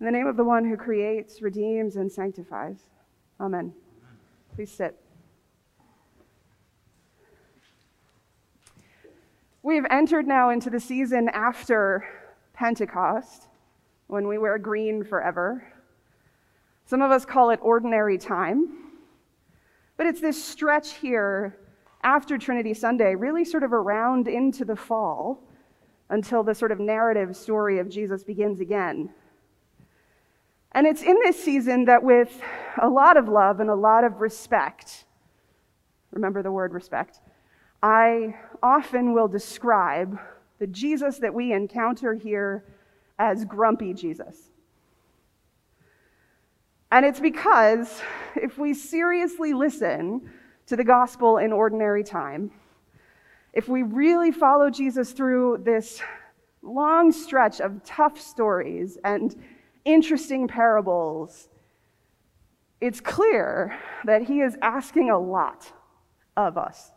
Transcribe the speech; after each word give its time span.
In 0.00 0.06
the 0.06 0.12
name 0.12 0.26
of 0.28 0.36
the 0.36 0.44
one 0.44 0.64
who 0.64 0.76
creates, 0.76 1.42
redeems, 1.42 1.96
and 1.96 2.10
sanctifies. 2.10 2.78
Amen. 3.40 3.72
Please 4.54 4.70
sit. 4.70 4.96
We 9.62 9.74
have 9.74 9.86
entered 9.90 10.26
now 10.26 10.50
into 10.50 10.70
the 10.70 10.78
season 10.78 11.28
after 11.30 12.04
Pentecost, 12.54 13.48
when 14.06 14.26
we 14.26 14.38
wear 14.38 14.56
green 14.56 15.04
forever. 15.04 15.64
Some 16.86 17.02
of 17.02 17.10
us 17.10 17.24
call 17.24 17.50
it 17.50 17.58
ordinary 17.60 18.18
time. 18.18 18.68
But 19.96 20.06
it's 20.06 20.20
this 20.20 20.42
stretch 20.42 20.94
here 20.94 21.58
after 22.02 22.38
Trinity 22.38 22.72
Sunday, 22.72 23.14
really 23.16 23.44
sort 23.44 23.64
of 23.64 23.72
around 23.72 24.28
into 24.28 24.64
the 24.64 24.76
fall, 24.76 25.42
until 26.08 26.42
the 26.42 26.54
sort 26.54 26.72
of 26.72 26.78
narrative 26.78 27.36
story 27.36 27.80
of 27.80 27.88
Jesus 27.88 28.22
begins 28.22 28.60
again. 28.60 29.10
And 30.72 30.86
it's 30.86 31.02
in 31.02 31.16
this 31.24 31.42
season 31.42 31.86
that, 31.86 32.02
with 32.02 32.40
a 32.80 32.88
lot 32.88 33.16
of 33.16 33.28
love 33.28 33.60
and 33.60 33.70
a 33.70 33.74
lot 33.74 34.04
of 34.04 34.20
respect, 34.20 35.04
remember 36.12 36.42
the 36.42 36.52
word 36.52 36.72
respect, 36.72 37.20
I 37.82 38.36
often 38.62 39.14
will 39.14 39.28
describe 39.28 40.18
the 40.58 40.66
Jesus 40.66 41.18
that 41.18 41.32
we 41.32 41.52
encounter 41.52 42.14
here 42.14 42.64
as 43.18 43.44
grumpy 43.44 43.94
Jesus. 43.94 44.50
And 46.90 47.04
it's 47.04 47.20
because 47.20 48.00
if 48.36 48.58
we 48.58 48.74
seriously 48.74 49.52
listen 49.52 50.30
to 50.66 50.76
the 50.76 50.84
gospel 50.84 51.38
in 51.38 51.52
ordinary 51.52 52.02
time, 52.02 52.50
if 53.52 53.68
we 53.68 53.82
really 53.82 54.30
follow 54.30 54.70
Jesus 54.70 55.12
through 55.12 55.62
this 55.64 56.00
long 56.62 57.12
stretch 57.12 57.60
of 57.60 57.82
tough 57.84 58.20
stories 58.20 58.98
and 59.04 59.36
interesting 59.88 60.46
parables, 60.46 61.48
it's 62.80 63.00
clear 63.00 63.76
that 64.04 64.22
he 64.22 64.40
is 64.40 64.56
asking 64.62 65.10
a 65.10 65.18
lot 65.18 65.72
of 66.36 66.58
us. 66.58 66.92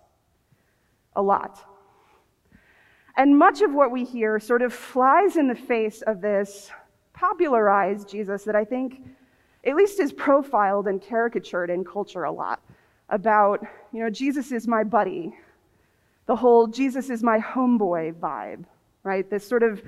A 1.15 1.21
lot. 1.21 1.65
And 3.17 3.37
much 3.37 3.61
of 3.61 3.73
what 3.73 3.91
we 3.91 4.05
hear 4.05 4.39
sort 4.39 4.61
of 4.61 4.73
flies 4.73 5.37
in 5.37 5.47
the 5.47 5.55
face 5.55 6.01
of 6.03 6.21
this 6.21 6.71
popularized 7.13 8.09
Jesus 8.09 8.43
that 8.43 8.55
I 8.55 8.65
think 8.65 9.01
at 9.65 9.75
least 9.75 9.99
is 9.99 10.13
profiled 10.13 10.87
and 10.87 11.01
caricatured 11.01 11.69
in 11.69 11.83
culture 11.83 12.23
a 12.23 12.31
lot 12.31 12.61
about, 13.09 13.65
you 13.91 14.01
know, 14.01 14.09
Jesus 14.09 14.51
is 14.51 14.67
my 14.67 14.83
buddy, 14.83 15.33
the 16.25 16.35
whole 16.35 16.67
Jesus 16.67 17.09
is 17.09 17.21
my 17.23 17.39
homeboy 17.39 18.13
vibe, 18.13 18.63
right? 19.03 19.29
This 19.29 19.47
sort 19.47 19.63
of 19.63 19.81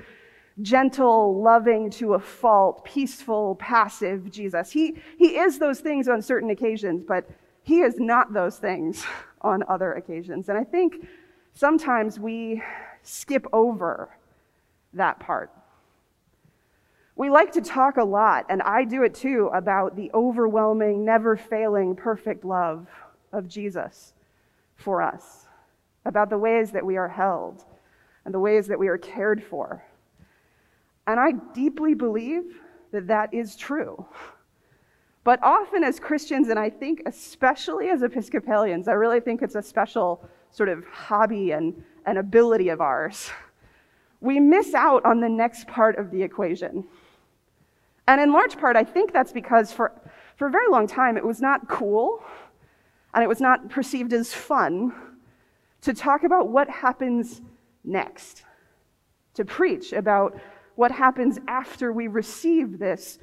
gentle, 0.62 1.42
loving 1.42 1.90
to 1.90 2.14
a 2.14 2.18
fault, 2.18 2.84
peaceful, 2.84 3.56
passive 3.56 4.30
Jesus. 4.30 4.70
He, 4.70 4.96
he 5.18 5.38
is 5.38 5.58
those 5.58 5.80
things 5.80 6.08
on 6.08 6.22
certain 6.22 6.50
occasions, 6.50 7.04
but 7.06 7.28
he 7.62 7.80
is 7.80 7.98
not 7.98 8.32
those 8.32 8.58
things 8.58 9.04
on 9.40 9.64
other 9.68 9.94
occasions. 9.94 10.48
And 10.48 10.56
I 10.56 10.64
think 10.64 11.06
sometimes 11.54 12.18
we 12.18 12.62
skip 13.02 13.46
over 13.52 14.10
that 14.92 15.18
part. 15.20 15.50
We 17.16 17.30
like 17.30 17.52
to 17.52 17.60
talk 17.60 17.96
a 17.96 18.04
lot, 18.04 18.46
and 18.48 18.60
I 18.62 18.84
do 18.84 19.04
it 19.04 19.14
too, 19.14 19.48
about 19.54 19.94
the 19.94 20.10
overwhelming, 20.14 21.04
never 21.04 21.36
failing, 21.36 21.94
perfect 21.94 22.44
love 22.44 22.88
of 23.32 23.46
Jesus 23.48 24.14
for 24.74 25.00
us, 25.00 25.46
about 26.04 26.28
the 26.28 26.38
ways 26.38 26.72
that 26.72 26.84
we 26.84 26.96
are 26.96 27.08
held 27.08 27.64
and 28.24 28.34
the 28.34 28.40
ways 28.40 28.66
that 28.66 28.78
we 28.78 28.88
are 28.88 28.98
cared 28.98 29.42
for. 29.44 29.84
And 31.06 31.20
I 31.20 31.32
deeply 31.52 31.94
believe 31.94 32.60
that 32.92 33.06
that 33.08 33.34
is 33.34 33.56
true. 33.56 34.06
But 35.24 35.42
often, 35.42 35.82
as 35.82 35.98
Christians, 35.98 36.48
and 36.48 36.58
I 36.58 36.68
think 36.68 37.02
especially 37.06 37.88
as 37.88 38.02
Episcopalians, 38.02 38.88
I 38.88 38.92
really 38.92 39.20
think 39.20 39.42
it's 39.42 39.54
a 39.54 39.62
special 39.62 40.28
sort 40.50 40.68
of 40.68 40.84
hobby 40.86 41.52
and, 41.52 41.82
and 42.06 42.18
ability 42.18 42.68
of 42.68 42.80
ours, 42.80 43.30
we 44.20 44.38
miss 44.38 44.74
out 44.74 45.04
on 45.04 45.20
the 45.20 45.28
next 45.28 45.66
part 45.66 45.98
of 45.98 46.10
the 46.10 46.22
equation. 46.22 46.84
And 48.06 48.20
in 48.20 48.32
large 48.32 48.58
part, 48.58 48.76
I 48.76 48.84
think 48.84 49.12
that's 49.12 49.32
because 49.32 49.72
for, 49.72 49.92
for 50.36 50.48
a 50.48 50.50
very 50.50 50.68
long 50.68 50.86
time, 50.86 51.16
it 51.16 51.24
was 51.24 51.40
not 51.40 51.68
cool 51.68 52.22
and 53.14 53.22
it 53.22 53.28
was 53.28 53.40
not 53.40 53.70
perceived 53.70 54.12
as 54.12 54.32
fun 54.32 54.92
to 55.82 55.94
talk 55.94 56.24
about 56.24 56.48
what 56.48 56.68
happens 56.68 57.40
next, 57.84 58.44
to 59.34 59.44
preach 59.44 59.92
about 59.92 60.38
what 60.76 60.90
happens 60.90 61.38
after 61.48 61.92
we 61.92 62.08
receive 62.08 62.78
this 62.78 63.18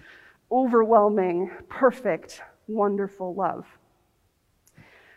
overwhelming, 0.51 1.51
perfect, 1.69 2.41
wonderful 2.67 3.33
love. 3.33 3.65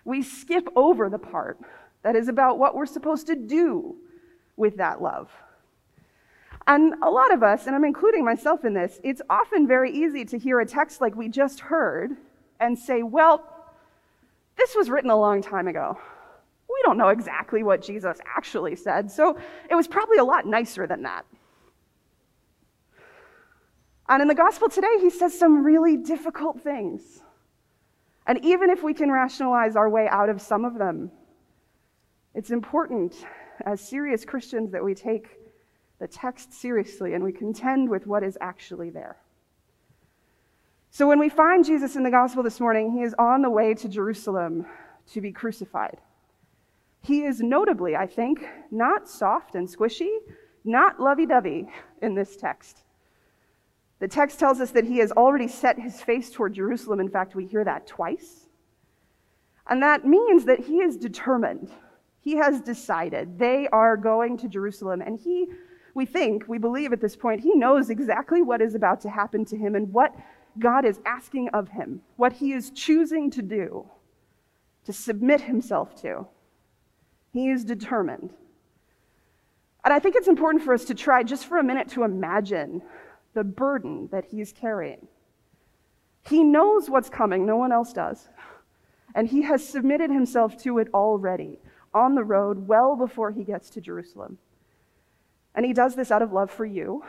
We 0.05 0.23
skip 0.23 0.69
over 0.77 1.09
the 1.09 1.19
part 1.19 1.59
that 2.03 2.17
is 2.17 2.29
about 2.29 2.59
what 2.59 2.75
we're 2.75 2.87
supposed 2.87 3.27
to 3.29 3.35
do 3.35 3.97
with 4.57 4.77
that 4.77 5.01
love. 5.03 5.31
And 6.67 6.95
a 7.03 7.11
lot 7.11 7.33
of 7.33 7.43
us, 7.43 7.67
and 7.67 7.75
I'm 7.75 7.85
including 7.85 8.25
myself 8.25 8.65
in 8.65 8.75
this, 8.75 9.01
it's 9.03 9.21
often 9.29 9.67
very 9.67 9.91
easy 9.91 10.25
to 10.27 10.39
hear 10.39 10.61
a 10.61 10.67
text 10.67 11.01
like 11.01 11.15
we 11.15 11.29
just 11.29 11.61
heard 11.61 12.17
and 12.61 12.79
say, 12.79 13.03
well, 13.03 13.45
this 14.57 14.75
was 14.75 14.89
written 14.89 15.11
a 15.11 15.19
long 15.19 15.43
time 15.43 15.69
ago. 15.69 15.99
We 16.69 16.81
don't 16.85 16.97
know 16.97 17.09
exactly 17.09 17.63
what 17.63 17.83
Jesus 17.83 18.19
actually 18.37 18.77
said, 18.77 19.11
so 19.11 19.39
it 19.69 19.75
was 19.75 19.87
probably 19.87 20.19
a 20.19 20.25
lot 20.25 20.47
nicer 20.47 20.87
than 20.87 21.03
that. 21.03 21.25
And 24.09 24.21
in 24.21 24.29
the 24.29 24.35
gospel 24.35 24.69
today, 24.69 24.99
he 25.01 25.11
says 25.11 25.39
some 25.39 25.65
really 25.65 25.97
difficult 25.97 26.61
things. 26.61 27.23
And 28.27 28.45
even 28.45 28.71
if 28.71 28.83
we 28.83 28.95
can 28.95 29.11
rationalize 29.11 29.77
our 29.77 29.89
way 29.89 30.09
out 30.09 30.29
of 30.29 30.41
some 30.41 30.65
of 30.65 30.79
them, 30.79 31.11
it's 32.35 32.51
important 32.51 33.15
as 33.65 33.81
serious 33.81 34.25
Christians 34.25 34.73
that 34.73 34.85
we 34.85 34.95
take 34.95 35.29
the 36.01 36.09
text 36.09 36.53
seriously 36.53 37.15
and 37.15 37.23
we 37.23 37.33
contend 37.33 37.89
with 37.89 38.07
what 38.07 38.23
is 38.23 38.37
actually 38.41 38.91
there. 38.91 39.17
So 40.91 41.09
when 41.09 41.19
we 41.19 41.29
find 41.29 41.65
Jesus 41.65 41.97
in 41.97 42.05
the 42.05 42.11
gospel 42.11 42.43
this 42.43 42.61
morning, 42.61 42.93
he 42.93 43.03
is 43.03 43.15
on 43.19 43.43
the 43.43 43.51
way 43.51 43.75
to 43.75 43.89
Jerusalem 43.89 44.67
to 45.13 45.21
be 45.21 45.33
crucified. 45.33 45.99
He 47.01 47.25
is 47.25 47.41
notably, 47.41 47.97
I 47.97 48.07
think, 48.07 48.47
not 48.71 49.09
soft 49.09 49.57
and 49.57 49.69
squishy, 49.69 50.19
not 50.65 51.01
lovey 51.01 51.27
dovey 51.27 51.69
in 52.01 52.15
this 52.15 52.37
text. 52.37 52.84
The 54.05 54.09
text 54.09 54.39
tells 54.39 54.61
us 54.61 54.71
that 54.73 54.85
he 54.85 54.99
has 54.99 55.13
already 55.13 55.49
set 55.49 55.79
his 55.79 56.03
face 56.03 56.29
toward 56.29 56.53
Jerusalem. 56.53 57.01
In 57.01 57.09
fact, 57.09 57.35
we 57.35 57.47
hear 57.47 57.65
that 57.65 57.87
twice. 57.87 58.49
And 59.67 59.83
that 59.83 60.05
means 60.05 60.45
that 60.45 60.61
he 60.61 60.83
is 60.83 60.99
determined. 60.99 61.71
He 62.21 62.37
has 62.37 62.61
decided 62.61 63.39
they 63.39 63.67
are 63.69 63.97
going 63.97 64.37
to 64.37 64.47
Jerusalem. 64.47 65.01
And 65.01 65.19
he, 65.19 65.47
we 65.95 66.05
think, 66.05 66.47
we 66.47 66.59
believe 66.59 66.93
at 66.93 67.01
this 67.01 67.17
point, 67.17 67.41
he 67.41 67.55
knows 67.55 67.89
exactly 67.89 68.43
what 68.43 68.61
is 68.61 68.75
about 68.75 69.01
to 69.01 69.09
happen 69.09 69.43
to 69.47 69.57
him 69.57 69.75
and 69.75 69.91
what 69.91 70.15
God 70.59 70.85
is 70.85 71.01
asking 71.07 71.49
of 71.55 71.71
him, 71.71 72.03
what 72.17 72.35
he 72.35 72.53
is 72.53 72.73
choosing 72.73 73.31
to 73.31 73.41
do, 73.41 73.89
to 74.85 74.93
submit 74.93 75.41
himself 75.41 75.99
to. 76.03 76.27
He 77.33 77.49
is 77.49 77.65
determined. 77.65 78.35
And 79.83 79.95
I 79.95 79.99
think 79.99 80.15
it's 80.15 80.29
important 80.29 80.63
for 80.63 80.75
us 80.75 80.85
to 80.85 80.95
try 80.95 81.23
just 81.23 81.47
for 81.47 81.57
a 81.57 81.65
minute 81.65 81.89
to 81.93 82.05
imagine 82.05 82.83
the 83.35 83.45
burden 83.45 84.09
that 84.13 84.27
he's 84.31 84.53
carrying. 84.53 85.09
He 86.23 86.43
knows 86.43 86.89
what's 86.89 87.11
coming, 87.11 87.45
no 87.45 87.57
one 87.57 87.73
else 87.73 87.93
does. 87.93 88.29
And 89.15 89.29
he 89.29 89.43
has 89.43 89.67
submitted 89.67 90.11
himself 90.11 90.57
to 90.63 90.79
it 90.79 90.89
already 90.95 91.59
on 91.93 92.15
the 92.15 92.25
road 92.25 92.67
well 92.67 92.97
before 92.97 93.31
he 93.31 93.45
gets 93.45 93.71
to 93.71 93.81
Jerusalem. 93.81 94.39
And 95.55 95.65
he 95.65 95.73
does 95.73 95.95
this 95.95 96.11
out 96.11 96.23
of 96.23 96.33
love 96.33 96.51
for 96.51 96.65
you 96.65 97.05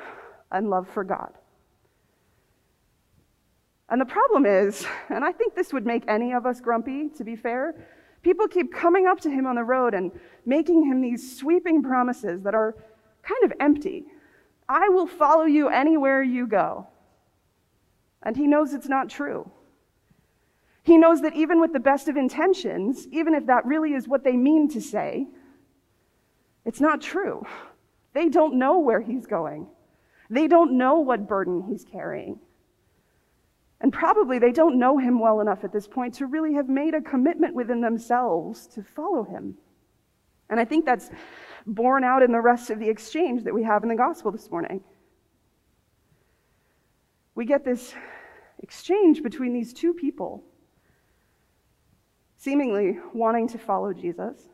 and 0.52 0.70
love 0.70 0.88
for 0.88 1.04
God. 1.04 1.34
And 3.90 4.02
the 4.02 4.06
problem 4.06 4.46
is, 4.46 4.86
and 5.10 5.24
I 5.24 5.32
think 5.32 5.56
this 5.56 5.72
would 5.74 5.86
make 5.86 6.04
any 6.08 6.34
of 6.34 6.46
us 6.46 6.60
grumpy, 6.60 7.10
to 7.18 7.24
be 7.24 7.36
fair, 7.36 7.76
people 8.22 8.48
keep 8.48 8.74
coming 8.74 9.08
up 9.08 9.20
to 9.22 9.30
him 9.30 9.46
on 9.46 9.56
the 9.56 9.64
road 9.64 9.94
and 9.94 10.12
making 10.46 10.86
him 10.86 11.02
these 11.02 11.38
sweeping 11.38 11.84
promises 11.84 12.42
that 12.44 12.56
are 12.56 12.76
kind 13.24 13.44
of 13.44 13.54
empty. 13.60 14.06
I 14.68 14.90
will 14.90 15.08
follow 15.08 15.46
you 15.46 15.70
anywhere 15.70 16.24
you 16.24 16.48
go. 16.48 16.88
And 18.24 18.36
he 18.36 18.48
knows 18.48 18.74
it's 18.74 18.90
not 18.90 19.10
true. 19.10 19.50
He 20.84 20.98
knows 20.98 21.22
that 21.22 21.36
even 21.36 21.60
with 21.60 21.74
the 21.74 21.80
best 21.80 22.08
of 22.08 22.16
intentions, 22.16 23.08
even 23.12 23.34
if 23.34 23.46
that 23.48 23.66
really 23.66 23.94
is 23.94 24.08
what 24.08 24.24
they 24.24 24.36
mean 24.36 24.70
to 24.70 24.82
say, 24.82 25.28
it's 26.64 26.82
not 26.82 27.02
true. 27.02 27.46
They 28.14 28.30
don't 28.30 28.56
know 28.56 28.80
where 28.80 29.02
he's 29.02 29.26
going. 29.26 29.68
They 30.30 30.48
don't 30.48 30.78
know 30.78 31.00
what 31.00 31.28
burden 31.28 31.64
he's 31.68 31.84
carrying. 31.84 32.40
And 33.82 33.94
probably 33.94 34.40
they 34.40 34.52
don't 34.52 34.80
know 34.80 34.98
him 34.98 35.20
well 35.20 35.42
enough 35.42 35.64
at 35.64 35.72
this 35.72 35.88
point 35.88 36.14
to 36.16 36.26
really 36.26 36.54
have 36.54 36.70
made 36.70 36.94
a 36.94 37.02
commitment 37.02 37.54
within 37.54 37.82
themselves 37.82 38.68
to 38.68 38.82
follow 38.82 39.24
him. 39.24 39.58
And 40.50 40.60
I 40.60 40.66
think 40.66 40.86
that's 40.86 41.10
borne 41.66 42.04
out 42.04 42.22
in 42.22 42.32
the 42.32 42.42
rest 42.42 42.70
of 42.70 42.80
the 42.80 42.90
exchange 42.90 43.44
that 43.44 43.54
we 43.54 43.64
have 43.64 43.84
in 43.84 43.90
the 43.90 43.96
gospel 43.96 44.32
this 44.32 44.50
morning. 44.52 44.82
we 47.36 47.46
get 47.46 47.66
this 47.66 47.94
exchange 48.60 49.22
between 49.22 49.54
these 49.54 49.74
two 49.74 49.94
people, 49.94 50.44
seemingly 52.38 52.98
wanting 53.14 53.48
to 53.50 53.58
follow 53.58 53.92
Jesus. 53.94 54.50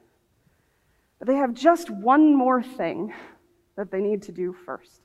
But 1.19 1.27
they 1.27 1.35
have 1.35 1.53
just 1.53 1.91
one 1.91 2.33
more 2.33 2.63
thing 2.63 3.13
that 3.75 3.91
they 3.91 4.01
need 4.01 4.23
to 4.23 4.31
do 4.31 4.55
first. 4.65 5.01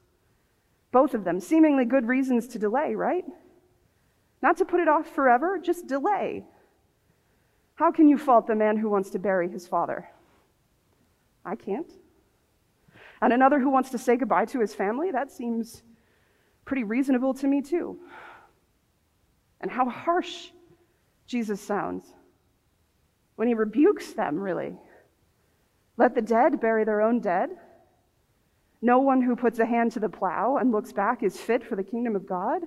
Both 0.90 1.12
of 1.12 1.24
them, 1.24 1.40
seemingly 1.40 1.84
good 1.84 2.08
reasons 2.08 2.48
to 2.48 2.58
delay, 2.58 2.94
right? 2.94 3.24
Not 4.40 4.56
to 4.58 4.64
put 4.64 4.80
it 4.80 4.88
off 4.88 5.06
forever, 5.14 5.58
just 5.58 5.86
delay. 5.86 6.44
How 7.74 7.92
can 7.92 8.08
you 8.08 8.16
fault 8.16 8.46
the 8.46 8.54
man 8.54 8.78
who 8.78 8.88
wants 8.88 9.10
to 9.10 9.18
bury 9.18 9.50
his 9.50 9.68
father? 9.68 10.08
I 11.46 11.54
can't. 11.54 11.90
And 13.22 13.32
another 13.32 13.58
who 13.58 13.70
wants 13.70 13.90
to 13.90 13.98
say 13.98 14.16
goodbye 14.16 14.44
to 14.46 14.60
his 14.60 14.74
family? 14.74 15.10
That 15.10 15.30
seems 15.30 15.82
pretty 16.64 16.84
reasonable 16.84 17.32
to 17.34 17.46
me, 17.46 17.62
too. 17.62 17.98
And 19.60 19.70
how 19.70 19.88
harsh 19.88 20.50
Jesus 21.26 21.60
sounds 21.60 22.12
when 23.36 23.48
he 23.48 23.54
rebukes 23.54 24.12
them, 24.12 24.38
really. 24.38 24.76
Let 25.96 26.14
the 26.14 26.22
dead 26.22 26.60
bury 26.60 26.84
their 26.84 27.00
own 27.00 27.20
dead. 27.20 27.50
No 28.82 28.98
one 28.98 29.22
who 29.22 29.34
puts 29.34 29.58
a 29.58 29.66
hand 29.66 29.92
to 29.92 30.00
the 30.00 30.08
plow 30.08 30.58
and 30.58 30.72
looks 30.72 30.92
back 30.92 31.22
is 31.22 31.40
fit 31.40 31.64
for 31.64 31.76
the 31.76 31.82
kingdom 31.82 32.16
of 32.16 32.26
God. 32.26 32.62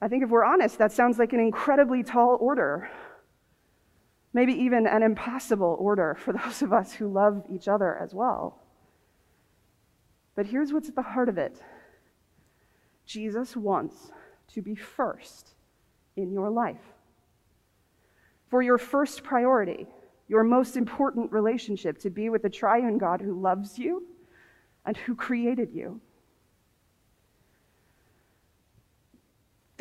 I 0.00 0.08
think 0.08 0.24
if 0.24 0.30
we're 0.30 0.44
honest, 0.44 0.78
that 0.78 0.92
sounds 0.92 1.18
like 1.18 1.32
an 1.32 1.40
incredibly 1.40 2.02
tall 2.02 2.36
order. 2.40 2.90
Maybe 4.34 4.52
even 4.52 4.86
an 4.86 5.02
impossible 5.02 5.76
order 5.78 6.16
for 6.18 6.32
those 6.32 6.62
of 6.62 6.72
us 6.72 6.92
who 6.92 7.08
love 7.08 7.44
each 7.50 7.68
other 7.68 7.96
as 7.98 8.14
well. 8.14 8.62
But 10.34 10.46
here's 10.46 10.72
what's 10.72 10.88
at 10.88 10.94
the 10.94 11.02
heart 11.02 11.28
of 11.28 11.38
it 11.38 11.60
Jesus 13.04 13.56
wants 13.56 14.10
to 14.48 14.62
be 14.62 14.74
first 14.74 15.54
in 16.16 16.32
your 16.32 16.50
life. 16.50 16.80
For 18.48 18.62
your 18.62 18.78
first 18.78 19.22
priority, 19.22 19.86
your 20.28 20.44
most 20.44 20.76
important 20.76 21.32
relationship 21.32 21.98
to 21.98 22.10
be 22.10 22.30
with 22.30 22.42
the 22.42 22.50
triune 22.50 22.98
God 22.98 23.20
who 23.20 23.40
loves 23.40 23.78
you 23.78 24.06
and 24.84 24.96
who 24.96 25.14
created 25.14 25.70
you. 25.72 26.00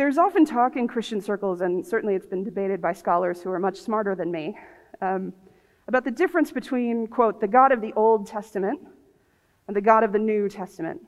There's 0.01 0.17
often 0.17 0.45
talk 0.45 0.77
in 0.77 0.87
Christian 0.87 1.21
circles, 1.21 1.61
and 1.61 1.85
certainly 1.85 2.15
it's 2.15 2.25
been 2.25 2.43
debated 2.43 2.81
by 2.81 2.91
scholars 2.91 3.39
who 3.39 3.51
are 3.51 3.59
much 3.59 3.77
smarter 3.77 4.15
than 4.15 4.31
me, 4.31 4.57
um, 4.99 5.31
about 5.87 6.05
the 6.05 6.09
difference 6.09 6.51
between, 6.51 7.05
quote, 7.05 7.39
the 7.39 7.47
God 7.47 7.71
of 7.71 7.81
the 7.81 7.93
Old 7.93 8.25
Testament 8.25 8.79
and 9.67 9.77
the 9.77 9.81
God 9.81 10.03
of 10.03 10.11
the 10.11 10.17
New 10.17 10.49
Testament. 10.49 11.01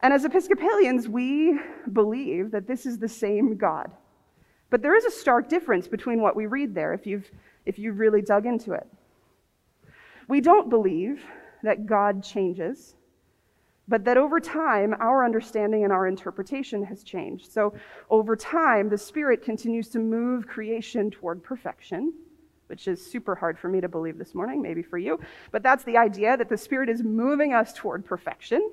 And 0.00 0.14
as 0.14 0.24
Episcopalians, 0.24 1.06
we 1.06 1.60
believe 1.92 2.50
that 2.50 2.66
this 2.66 2.86
is 2.86 2.96
the 2.96 3.10
same 3.10 3.58
God. 3.58 3.90
But 4.70 4.80
there 4.80 4.96
is 4.96 5.04
a 5.04 5.10
stark 5.10 5.50
difference 5.50 5.88
between 5.88 6.22
what 6.22 6.34
we 6.34 6.46
read 6.46 6.74
there 6.74 6.94
if 6.94 7.06
you've, 7.06 7.30
if 7.66 7.78
you've 7.78 7.98
really 7.98 8.22
dug 8.22 8.46
into 8.46 8.72
it. 8.72 8.86
We 10.28 10.40
don't 10.40 10.70
believe 10.70 11.22
that 11.62 11.84
God 11.84 12.24
changes 12.24 12.94
but 13.88 14.04
that 14.04 14.16
over 14.16 14.38
time, 14.38 14.94
our 15.00 15.24
understanding 15.24 15.84
and 15.84 15.92
our 15.92 16.06
interpretation 16.06 16.84
has 16.84 17.02
changed. 17.02 17.50
So, 17.50 17.74
over 18.10 18.36
time, 18.36 18.88
the 18.88 18.98
Spirit 18.98 19.42
continues 19.42 19.88
to 19.88 19.98
move 19.98 20.46
creation 20.46 21.10
toward 21.10 21.42
perfection, 21.42 22.12
which 22.68 22.86
is 22.86 23.04
super 23.04 23.34
hard 23.34 23.58
for 23.58 23.68
me 23.68 23.80
to 23.80 23.88
believe 23.88 24.18
this 24.18 24.34
morning, 24.34 24.62
maybe 24.62 24.82
for 24.82 24.98
you. 24.98 25.18
But 25.50 25.62
that's 25.62 25.82
the 25.82 25.96
idea 25.96 26.36
that 26.36 26.48
the 26.48 26.56
Spirit 26.56 26.88
is 26.88 27.02
moving 27.02 27.54
us 27.54 27.72
toward 27.72 28.04
perfection. 28.04 28.70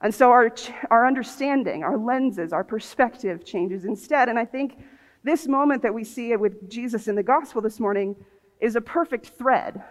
And 0.00 0.14
so, 0.14 0.30
our, 0.30 0.54
our 0.90 1.06
understanding, 1.06 1.82
our 1.82 1.98
lenses, 1.98 2.52
our 2.52 2.64
perspective 2.64 3.44
changes 3.44 3.84
instead. 3.84 4.28
And 4.28 4.38
I 4.38 4.44
think 4.44 4.78
this 5.24 5.48
moment 5.48 5.82
that 5.82 5.92
we 5.92 6.04
see 6.04 6.34
with 6.36 6.70
Jesus 6.70 7.08
in 7.08 7.16
the 7.16 7.22
gospel 7.22 7.60
this 7.60 7.80
morning 7.80 8.14
is 8.60 8.76
a 8.76 8.80
perfect 8.80 9.26
thread 9.26 9.82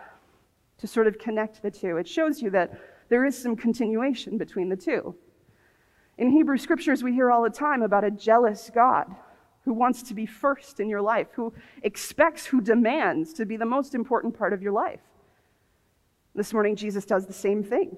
to 0.78 0.88
sort 0.88 1.08
of 1.08 1.20
connect 1.20 1.62
the 1.62 1.70
two. 1.70 1.98
It 1.98 2.08
shows 2.08 2.42
you 2.42 2.50
that 2.52 2.80
there 3.10 3.26
is 3.26 3.38
some 3.38 3.56
continuation 3.56 4.38
between 4.38 4.70
the 4.70 4.76
two. 4.76 5.16
In 6.18 6.32
Hebrew 6.32 6.58
scriptures, 6.58 7.04
we 7.04 7.14
hear 7.14 7.32
all 7.32 7.44
the 7.44 7.50
time 7.50 7.82
about 7.82 8.04
a 8.04 8.12
jealous 8.12 8.70
God 8.74 9.14
who 9.66 9.74
wants 9.74 10.04
to 10.04 10.14
be 10.14 10.26
first 10.26 10.80
in 10.80 10.90
your 10.90 11.02
life, 11.02 11.28
who 11.34 11.54
expects, 11.84 12.46
who 12.46 12.62
demands 12.62 13.34
to 13.34 13.46
be 13.46 13.58
the 13.58 13.66
most 13.66 13.96
important 13.96 14.38
part 14.38 14.54
of 14.54 14.62
your 14.62 14.72
life. 14.72 15.02
This 16.36 16.54
morning, 16.54 16.76
Jesus 16.76 17.06
does 17.06 17.26
the 17.26 17.34
same 17.34 17.64
thing. 17.64 17.98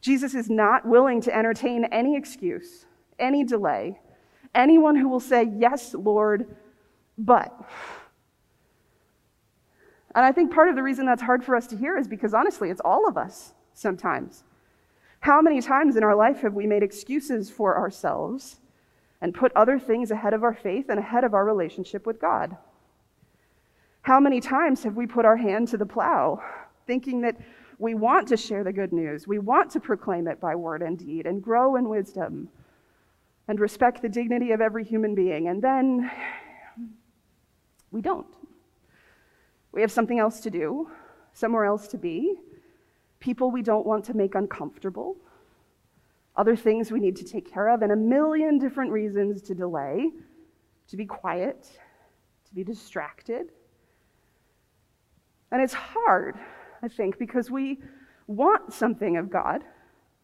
Jesus 0.00 0.34
is 0.34 0.50
not 0.50 0.86
willing 0.86 1.20
to 1.22 1.36
entertain 1.36 1.84
any 1.86 2.16
excuse, 2.16 2.86
any 3.18 3.44
delay, 3.44 4.00
anyone 4.54 4.96
who 4.96 5.08
will 5.08 5.20
say, 5.20 5.48
Yes, 5.56 5.94
Lord, 5.94 6.56
but. 7.16 7.52
And 10.14 10.24
I 10.24 10.32
think 10.32 10.52
part 10.52 10.68
of 10.68 10.76
the 10.76 10.82
reason 10.82 11.06
that's 11.06 11.22
hard 11.22 11.44
for 11.44 11.56
us 11.56 11.66
to 11.68 11.76
hear 11.76 11.96
is 11.96 12.06
because 12.06 12.34
honestly, 12.34 12.68
it's 12.68 12.82
all 12.84 13.08
of 13.08 13.16
us 13.16 13.54
sometimes. 13.74 14.44
How 15.20 15.40
many 15.40 15.60
times 15.60 15.96
in 15.96 16.02
our 16.02 16.16
life 16.16 16.40
have 16.40 16.54
we 16.54 16.66
made 16.66 16.82
excuses 16.82 17.48
for 17.48 17.78
ourselves 17.78 18.58
and 19.20 19.32
put 19.32 19.52
other 19.54 19.78
things 19.78 20.10
ahead 20.10 20.34
of 20.34 20.42
our 20.42 20.54
faith 20.54 20.86
and 20.88 20.98
ahead 20.98 21.22
of 21.22 21.32
our 21.32 21.44
relationship 21.44 22.06
with 22.06 22.20
God? 22.20 22.56
How 24.02 24.18
many 24.18 24.40
times 24.40 24.82
have 24.82 24.96
we 24.96 25.06
put 25.06 25.24
our 25.24 25.36
hand 25.36 25.68
to 25.68 25.76
the 25.76 25.86
plow, 25.86 26.42
thinking 26.88 27.20
that 27.20 27.36
we 27.78 27.94
want 27.94 28.26
to 28.28 28.36
share 28.36 28.64
the 28.64 28.72
good 28.72 28.92
news, 28.92 29.28
we 29.28 29.38
want 29.38 29.70
to 29.70 29.80
proclaim 29.80 30.26
it 30.26 30.40
by 30.40 30.56
word 30.56 30.82
and 30.82 30.98
deed, 30.98 31.26
and 31.26 31.40
grow 31.40 31.76
in 31.76 31.88
wisdom, 31.88 32.48
and 33.46 33.60
respect 33.60 34.02
the 34.02 34.08
dignity 34.08 34.50
of 34.50 34.60
every 34.60 34.84
human 34.84 35.14
being, 35.14 35.46
and 35.48 35.62
then 35.62 36.10
we 37.92 38.00
don't? 38.00 38.26
We 39.70 39.80
have 39.82 39.92
something 39.92 40.18
else 40.18 40.40
to 40.40 40.50
do, 40.50 40.90
somewhere 41.32 41.64
else 41.64 41.86
to 41.88 41.98
be, 41.98 42.34
people 43.22 43.52
we 43.52 43.62
don't 43.62 43.86
want 43.86 44.04
to 44.04 44.14
make 44.14 44.34
uncomfortable, 44.34 45.16
other 46.36 46.56
things 46.56 46.90
we 46.90 46.98
need 46.98 47.16
to 47.16 47.24
take 47.24 47.50
care 47.50 47.68
of, 47.68 47.82
and 47.82 47.92
a 47.92 47.96
million 47.96 48.58
different 48.58 48.90
reasons 48.90 49.40
to 49.42 49.54
delay, 49.54 50.10
to 50.88 50.96
be 50.96 51.06
quiet, 51.06 51.68
to 52.48 52.54
be 52.54 52.64
distracted. 52.64 53.52
And 55.52 55.62
it's 55.62 55.72
hard, 55.72 56.36
I 56.82 56.88
think, 56.88 57.18
because 57.18 57.50
we 57.50 57.78
want 58.26 58.72
something 58.72 59.16
of 59.16 59.30
God. 59.30 59.62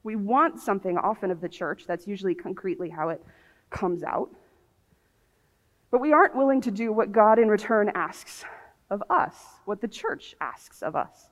We 0.03 0.17
want 0.17 0.59
something 0.61 0.99
often 0.99 1.31
of 1.31 1.41
the 1.41 1.49
church. 1.49 1.85
That's 1.87 2.07
usually 2.07 2.35
concretely 2.35 2.91
how 2.91 3.11
it 3.11 3.23
comes 3.71 4.03
out. 4.03 4.31
But 5.91 6.01
we 6.01 6.13
aren't 6.13 6.35
willing 6.35 6.61
to 6.63 6.71
do 6.71 6.93
what 6.93 7.13
God 7.13 7.39
in 7.39 7.49
return 7.49 7.93
asks 7.95 8.45
of 8.91 9.03
us, 9.09 9.37
what 9.67 9.81
the 9.81 9.89
church 9.89 10.35
asks 10.41 10.83
of 10.83 10.97
us. 10.97 11.29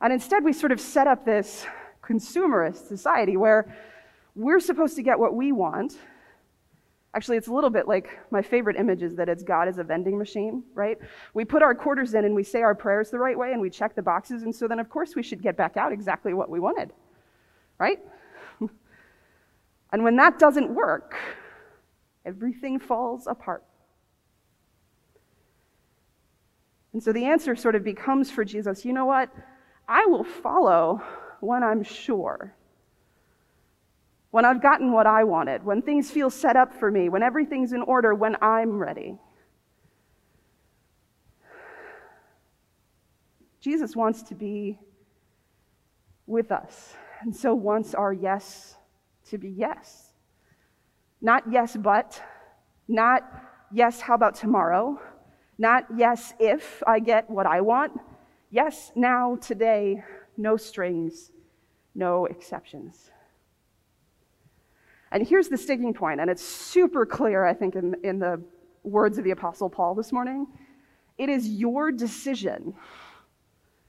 And 0.00 0.12
instead, 0.12 0.44
we 0.44 0.52
sort 0.52 0.72
of 0.72 0.80
set 0.80 1.06
up 1.06 1.24
this 1.24 1.66
consumerist 2.02 2.86
society 2.86 3.36
where 3.36 3.74
we're 4.34 4.60
supposed 4.60 4.96
to 4.96 5.02
get 5.02 5.18
what 5.18 5.34
we 5.34 5.52
want. 5.52 5.96
Actually, 7.14 7.36
it's 7.36 7.46
a 7.46 7.52
little 7.52 7.70
bit 7.70 7.86
like 7.86 8.18
my 8.30 8.42
favorite 8.42 8.76
image 8.76 9.02
is 9.02 9.14
that 9.14 9.28
it's 9.28 9.44
God 9.44 9.68
as 9.68 9.78
a 9.78 9.84
vending 9.84 10.18
machine, 10.18 10.64
right? 10.74 10.98
We 11.32 11.44
put 11.44 11.62
our 11.62 11.74
quarters 11.74 12.14
in 12.14 12.24
and 12.24 12.34
we 12.34 12.42
say 12.42 12.60
our 12.62 12.74
prayers 12.74 13.10
the 13.10 13.18
right 13.18 13.38
way 13.38 13.52
and 13.52 13.60
we 13.60 13.70
check 13.70 13.94
the 13.94 14.02
boxes, 14.02 14.42
and 14.42 14.54
so 14.54 14.66
then, 14.66 14.80
of 14.80 14.90
course, 14.90 15.14
we 15.14 15.22
should 15.22 15.40
get 15.40 15.56
back 15.56 15.76
out 15.76 15.92
exactly 15.92 16.34
what 16.34 16.50
we 16.50 16.58
wanted, 16.58 16.92
right? 17.78 18.00
and 19.92 20.02
when 20.02 20.16
that 20.16 20.40
doesn't 20.40 20.68
work, 20.68 21.14
everything 22.26 22.80
falls 22.80 23.28
apart. 23.28 23.62
And 26.92 27.02
so 27.02 27.12
the 27.12 27.24
answer 27.24 27.54
sort 27.54 27.74
of 27.74 27.84
becomes 27.84 28.30
for 28.30 28.44
Jesus 28.44 28.84
you 28.84 28.92
know 28.92 29.04
what? 29.04 29.30
I 29.88 30.06
will 30.06 30.24
follow 30.24 31.02
when 31.40 31.62
I'm 31.62 31.82
sure. 31.82 32.54
When 34.30 34.44
I've 34.44 34.62
gotten 34.62 34.92
what 34.92 35.06
I 35.06 35.24
wanted, 35.24 35.64
when 35.64 35.82
things 35.82 36.10
feel 36.10 36.30
set 36.30 36.56
up 36.56 36.74
for 36.74 36.90
me, 36.90 37.08
when 37.08 37.22
everything's 37.22 37.72
in 37.72 37.82
order, 37.82 38.14
when 38.14 38.36
I'm 38.42 38.78
ready. 38.78 39.16
Jesus 43.60 43.94
wants 43.94 44.22
to 44.24 44.34
be 44.34 44.78
with 46.26 46.50
us, 46.50 46.94
and 47.20 47.34
so 47.34 47.54
wants 47.54 47.94
our 47.94 48.12
yes 48.12 48.76
to 49.30 49.38
be 49.38 49.50
yes. 49.50 50.12
Not 51.20 51.44
yes, 51.50 51.76
but, 51.76 52.20
not 52.88 53.22
yes, 53.72 54.00
how 54.00 54.14
about 54.14 54.34
tomorrow, 54.34 55.00
not 55.58 55.86
yes, 55.96 56.34
if 56.40 56.82
I 56.86 56.98
get 56.98 57.30
what 57.30 57.46
I 57.46 57.60
want 57.60 57.92
Yes, 58.54 58.92
now, 58.94 59.34
today, 59.40 60.04
no 60.36 60.56
strings, 60.56 61.32
no 61.92 62.26
exceptions. 62.26 63.10
And 65.10 65.26
here's 65.26 65.48
the 65.48 65.58
sticking 65.58 65.92
point, 65.92 66.20
and 66.20 66.30
it's 66.30 66.44
super 66.44 67.04
clear, 67.04 67.44
I 67.44 67.52
think, 67.52 67.74
in, 67.74 67.96
in 68.04 68.20
the 68.20 68.40
words 68.84 69.18
of 69.18 69.24
the 69.24 69.32
Apostle 69.32 69.68
Paul 69.68 69.96
this 69.96 70.12
morning. 70.12 70.46
It 71.18 71.28
is 71.28 71.48
your 71.48 71.90
decision 71.90 72.74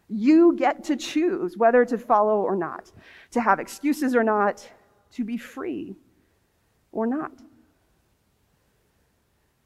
You 0.10 0.56
get 0.56 0.84
to 0.86 0.96
choose 0.96 1.58
whether 1.58 1.86
to 1.86 1.98
follow 2.00 2.42
or 2.42 2.56
not, 2.56 2.92
to 3.32 3.42
have 3.42 3.60
excuses 3.60 4.16
or 4.16 4.24
not, 4.24 4.68
to 5.12 5.24
be 5.24 5.38
free 5.38 5.96
or 6.92 7.06
not. 7.06 7.34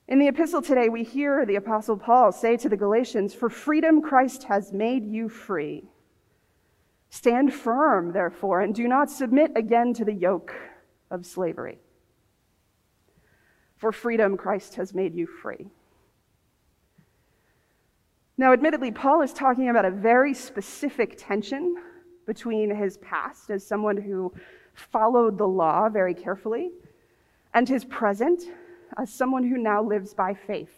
In 0.09 0.17
the 0.17 0.27
epistle 0.27 0.63
today, 0.63 0.89
we 0.89 1.03
hear 1.03 1.45
the 1.45 1.57
Apostle 1.57 1.95
Paul 1.95 2.31
say 2.31 2.57
to 2.57 2.67
the 2.67 2.75
Galatians, 2.75 3.35
For 3.35 3.47
freedom 3.47 4.01
Christ 4.01 4.45
has 4.45 4.73
made 4.73 5.05
you 5.05 5.29
free. 5.29 5.83
Stand 7.11 7.53
firm, 7.53 8.11
therefore, 8.11 8.61
and 8.61 8.73
do 8.73 8.87
not 8.87 9.11
submit 9.11 9.51
again 9.55 9.93
to 9.93 10.03
the 10.03 10.13
yoke 10.13 10.51
of 11.11 11.27
slavery. 11.27 11.77
For 13.77 13.91
freedom 13.91 14.35
Christ 14.35 14.73
has 14.75 14.95
made 14.95 15.13
you 15.13 15.27
free. 15.27 15.67
Now, 18.35 18.51
admittedly, 18.51 18.89
Paul 18.89 19.21
is 19.21 19.31
talking 19.31 19.69
about 19.69 19.85
a 19.85 19.91
very 19.91 20.33
specific 20.33 21.17
tension 21.19 21.75
between 22.25 22.75
his 22.75 22.97
past 22.97 23.51
as 23.51 23.63
someone 23.63 23.97
who 23.97 24.33
followed 24.73 25.37
the 25.37 25.47
law 25.47 25.87
very 25.87 26.15
carefully 26.15 26.71
and 27.53 27.69
his 27.69 27.85
present 27.85 28.41
as 28.99 29.11
someone 29.11 29.43
who 29.43 29.57
now 29.57 29.81
lives 29.81 30.13
by 30.13 30.33
faith. 30.33 30.73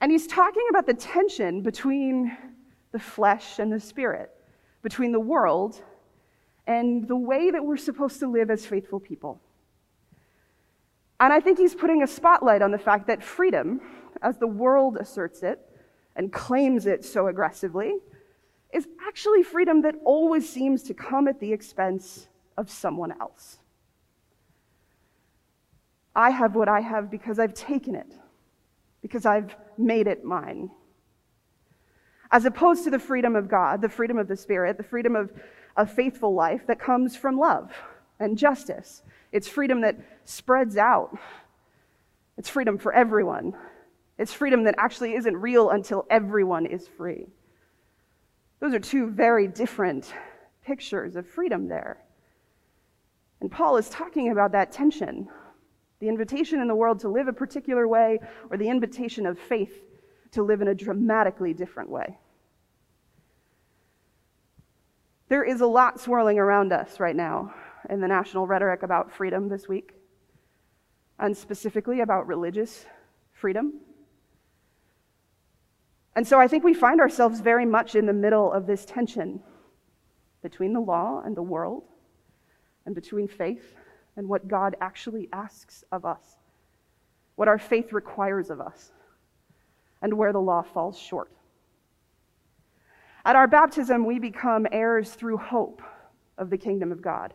And 0.00 0.10
he's 0.10 0.26
talking 0.26 0.66
about 0.70 0.86
the 0.86 0.94
tension 0.94 1.62
between 1.62 2.36
the 2.90 2.98
flesh 2.98 3.60
and 3.60 3.72
the 3.72 3.78
spirit, 3.78 4.30
between 4.82 5.12
the 5.12 5.20
world 5.20 5.80
and 6.66 7.06
the 7.06 7.16
way 7.16 7.50
that 7.50 7.64
we're 7.64 7.76
supposed 7.76 8.18
to 8.20 8.28
live 8.28 8.50
as 8.50 8.66
faithful 8.66 8.98
people. 8.98 9.40
And 11.20 11.32
I 11.32 11.38
think 11.38 11.58
he's 11.58 11.74
putting 11.76 12.02
a 12.02 12.06
spotlight 12.08 12.60
on 12.60 12.72
the 12.72 12.78
fact 12.78 13.06
that 13.06 13.22
freedom, 13.22 13.80
as 14.20 14.38
the 14.38 14.48
world 14.48 14.96
asserts 14.98 15.44
it 15.44 15.60
and 16.16 16.32
claims 16.32 16.86
it 16.86 17.04
so 17.04 17.28
aggressively, 17.28 17.94
is 18.72 18.88
actually 19.06 19.44
freedom 19.44 19.82
that 19.82 19.94
always 20.04 20.48
seems 20.48 20.82
to 20.84 20.94
come 20.94 21.28
at 21.28 21.38
the 21.38 21.52
expense 21.52 22.26
of 22.56 22.68
someone 22.68 23.12
else. 23.20 23.59
I 26.14 26.30
have 26.30 26.54
what 26.54 26.68
I 26.68 26.80
have 26.80 27.10
because 27.10 27.38
I've 27.38 27.54
taken 27.54 27.94
it, 27.94 28.12
because 29.02 29.26
I've 29.26 29.54
made 29.78 30.06
it 30.06 30.24
mine. 30.24 30.70
As 32.32 32.44
opposed 32.44 32.84
to 32.84 32.90
the 32.90 32.98
freedom 32.98 33.34
of 33.36 33.48
God, 33.48 33.82
the 33.82 33.88
freedom 33.88 34.18
of 34.18 34.28
the 34.28 34.36
Spirit, 34.36 34.76
the 34.76 34.82
freedom 34.82 35.16
of 35.16 35.32
a 35.76 35.86
faithful 35.86 36.34
life 36.34 36.66
that 36.66 36.78
comes 36.78 37.16
from 37.16 37.38
love 37.38 37.72
and 38.18 38.36
justice. 38.36 39.02
It's 39.32 39.48
freedom 39.48 39.80
that 39.82 39.96
spreads 40.24 40.76
out. 40.76 41.16
It's 42.36 42.48
freedom 42.48 42.78
for 42.78 42.92
everyone. 42.92 43.54
It's 44.18 44.32
freedom 44.32 44.64
that 44.64 44.74
actually 44.78 45.14
isn't 45.14 45.36
real 45.36 45.70
until 45.70 46.06
everyone 46.10 46.66
is 46.66 46.86
free. 46.86 47.26
Those 48.60 48.74
are 48.74 48.80
two 48.80 49.08
very 49.10 49.48
different 49.48 50.12
pictures 50.64 51.16
of 51.16 51.26
freedom 51.26 51.68
there. 51.68 51.98
And 53.40 53.50
Paul 53.50 53.78
is 53.78 53.88
talking 53.88 54.30
about 54.30 54.52
that 54.52 54.70
tension 54.70 55.28
the 56.00 56.08
invitation 56.08 56.60
in 56.60 56.68
the 56.68 56.74
world 56.74 56.98
to 57.00 57.08
live 57.08 57.28
a 57.28 57.32
particular 57.32 57.86
way, 57.86 58.18
or 58.50 58.56
the 58.56 58.68
invitation 58.68 59.26
of 59.26 59.38
faith 59.38 59.84
to 60.32 60.42
live 60.42 60.62
in 60.62 60.68
a 60.68 60.74
dramatically 60.74 61.52
different 61.52 61.90
way. 61.90 62.18
There 65.28 65.44
is 65.44 65.60
a 65.60 65.66
lot 65.66 66.00
swirling 66.00 66.38
around 66.38 66.72
us 66.72 66.98
right 66.98 67.14
now 67.14 67.54
in 67.88 68.00
the 68.00 68.08
national 68.08 68.46
rhetoric 68.46 68.82
about 68.82 69.12
freedom 69.12 69.48
this 69.48 69.68
week, 69.68 69.92
and 71.18 71.36
specifically 71.36 72.00
about 72.00 72.26
religious 72.26 72.86
freedom. 73.32 73.74
And 76.16 76.26
so 76.26 76.40
I 76.40 76.48
think 76.48 76.64
we 76.64 76.74
find 76.74 77.00
ourselves 77.00 77.40
very 77.40 77.66
much 77.66 77.94
in 77.94 78.06
the 78.06 78.12
middle 78.12 78.50
of 78.50 78.66
this 78.66 78.84
tension 78.84 79.40
between 80.42 80.72
the 80.72 80.80
law 80.80 81.22
and 81.24 81.36
the 81.36 81.42
world, 81.42 81.84
and 82.86 82.94
between 82.94 83.28
faith 83.28 83.74
and 84.16 84.28
what 84.28 84.48
God 84.48 84.76
actually 84.80 85.28
asks 85.32 85.84
of 85.92 86.04
us, 86.04 86.36
what 87.36 87.48
our 87.48 87.58
faith 87.58 87.92
requires 87.92 88.50
of 88.50 88.60
us, 88.60 88.92
and 90.02 90.14
where 90.14 90.32
the 90.32 90.40
law 90.40 90.62
falls 90.62 90.98
short. 90.98 91.30
At 93.24 93.36
our 93.36 93.46
baptism, 93.46 94.06
we 94.06 94.18
become 94.18 94.66
heirs 94.72 95.10
through 95.10 95.36
hope 95.36 95.82
of 96.38 96.50
the 96.50 96.58
kingdom 96.58 96.90
of 96.90 97.02
God. 97.02 97.34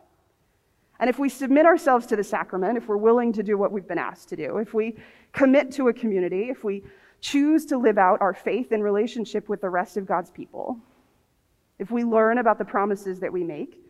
And 0.98 1.10
if 1.10 1.18
we 1.18 1.28
submit 1.28 1.66
ourselves 1.66 2.06
to 2.06 2.16
the 2.16 2.24
sacrament, 2.24 2.78
if 2.78 2.88
we're 2.88 2.96
willing 2.96 3.32
to 3.34 3.42
do 3.42 3.58
what 3.58 3.70
we've 3.70 3.86
been 3.86 3.98
asked 3.98 4.28
to 4.30 4.36
do, 4.36 4.58
if 4.58 4.74
we 4.74 4.96
commit 5.32 5.70
to 5.72 5.88
a 5.88 5.92
community, 5.92 6.48
if 6.48 6.64
we 6.64 6.82
choose 7.20 7.66
to 7.66 7.78
live 7.78 7.98
out 7.98 8.20
our 8.20 8.34
faith 8.34 8.72
in 8.72 8.82
relationship 8.82 9.48
with 9.48 9.60
the 9.60 9.68
rest 9.68 9.96
of 9.96 10.06
God's 10.06 10.30
people, 10.30 10.78
if 11.78 11.90
we 11.90 12.02
learn 12.02 12.38
about 12.38 12.58
the 12.58 12.64
promises 12.64 13.20
that 13.20 13.32
we 13.32 13.44
make 13.44 13.82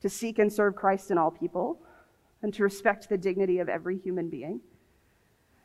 to 0.00 0.08
seek 0.08 0.38
and 0.38 0.52
serve 0.52 0.74
Christ 0.74 1.10
in 1.10 1.18
all 1.18 1.30
people, 1.30 1.80
and 2.42 2.54
to 2.54 2.62
respect 2.62 3.08
the 3.08 3.18
dignity 3.18 3.58
of 3.58 3.68
every 3.68 3.98
human 3.98 4.28
being, 4.28 4.60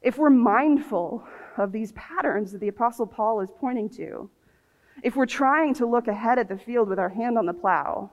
if 0.01 0.17
we're 0.17 0.29
mindful 0.29 1.25
of 1.57 1.71
these 1.71 1.93
patterns 1.93 2.51
that 2.51 2.59
the 2.59 2.67
Apostle 2.67 3.07
Paul 3.07 3.39
is 3.41 3.49
pointing 3.59 3.89
to, 3.91 4.29
if 5.01 5.15
we're 5.15 5.25
trying 5.25 5.73
to 5.75 5.85
look 5.85 6.07
ahead 6.07 6.37
at 6.37 6.49
the 6.49 6.57
field 6.57 6.89
with 6.89 6.99
our 6.99 7.09
hand 7.09 7.37
on 7.37 7.45
the 7.45 7.53
plow, 7.53 8.11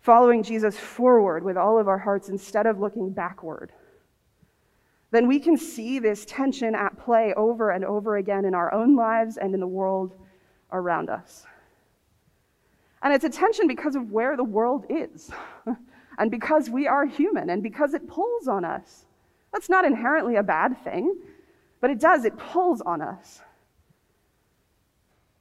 following 0.00 0.42
Jesus 0.42 0.76
forward 0.76 1.42
with 1.42 1.56
all 1.56 1.78
of 1.78 1.88
our 1.88 1.98
hearts 1.98 2.28
instead 2.28 2.66
of 2.66 2.78
looking 2.78 3.10
backward, 3.10 3.72
then 5.10 5.26
we 5.26 5.40
can 5.40 5.56
see 5.56 5.98
this 5.98 6.26
tension 6.26 6.74
at 6.74 6.98
play 6.98 7.32
over 7.34 7.70
and 7.70 7.84
over 7.84 8.18
again 8.18 8.44
in 8.44 8.54
our 8.54 8.72
own 8.72 8.94
lives 8.94 9.38
and 9.38 9.54
in 9.54 9.60
the 9.60 9.66
world 9.66 10.14
around 10.72 11.08
us. 11.08 11.46
And 13.02 13.14
it's 13.14 13.24
a 13.24 13.30
tension 13.30 13.66
because 13.66 13.96
of 13.96 14.10
where 14.10 14.36
the 14.36 14.44
world 14.44 14.84
is. 14.90 15.30
and 16.18 16.30
because 16.30 16.68
we 16.68 16.86
are 16.86 17.06
human 17.06 17.48
and 17.48 17.62
because 17.62 17.94
it 17.94 18.08
pulls 18.08 18.48
on 18.48 18.64
us. 18.64 19.06
That's 19.52 19.68
not 19.68 19.84
inherently 19.84 20.36
a 20.36 20.42
bad 20.42 20.82
thing, 20.82 21.16
but 21.80 21.90
it 21.90 22.00
does, 22.00 22.24
it 22.24 22.36
pulls 22.36 22.80
on 22.80 23.00
us. 23.00 23.40